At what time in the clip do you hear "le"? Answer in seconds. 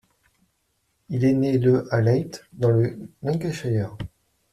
1.59-1.85, 2.71-3.07